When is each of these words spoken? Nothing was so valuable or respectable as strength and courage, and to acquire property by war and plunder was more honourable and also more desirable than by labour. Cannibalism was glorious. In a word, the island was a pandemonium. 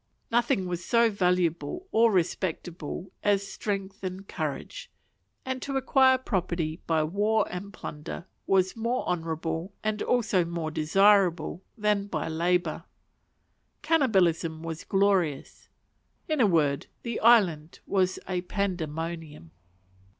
Nothing 0.31 0.65
was 0.65 0.83
so 0.83 1.11
valuable 1.11 1.87
or 1.91 2.11
respectable 2.11 3.11
as 3.21 3.47
strength 3.47 4.03
and 4.03 4.27
courage, 4.27 4.89
and 5.45 5.61
to 5.61 5.77
acquire 5.77 6.17
property 6.17 6.81
by 6.87 7.03
war 7.03 7.45
and 7.51 7.71
plunder 7.71 8.25
was 8.47 8.75
more 8.75 9.05
honourable 9.05 9.73
and 9.83 10.01
also 10.01 10.43
more 10.43 10.71
desirable 10.71 11.61
than 11.77 12.07
by 12.07 12.27
labour. 12.27 12.85
Cannibalism 13.83 14.63
was 14.63 14.83
glorious. 14.83 15.69
In 16.27 16.41
a 16.41 16.47
word, 16.47 16.87
the 17.03 17.19
island 17.19 17.77
was 17.85 18.17
a 18.27 18.41
pandemonium. 18.41 19.51